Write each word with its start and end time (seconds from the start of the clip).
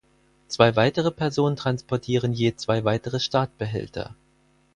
Zwei 0.47 0.75
weitere 0.75 1.11
Personen 1.11 1.55
transportieren 1.55 2.33
je 2.33 2.55
zwei 2.55 2.83
weitere 2.85 3.19
Startbehälter. 3.19 4.15